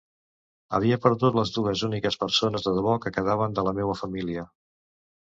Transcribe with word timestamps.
Havia 0.75 0.97
perdut 1.01 1.35
les 1.39 1.51
dues 1.57 1.83
úniques 1.87 2.17
persones 2.23 2.65
de 2.67 2.73
debò 2.77 2.95
que 3.03 3.11
quedaven 3.19 3.53
de 3.59 3.65
la 3.69 3.75
meua 3.81 3.99
família. 4.01 4.47